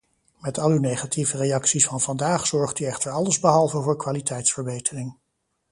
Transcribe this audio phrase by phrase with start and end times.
[0.39, 5.17] Met al uw negatieve reacties van vandaag zorgt u echter allesbehalve voor kwaliteitsverbetering.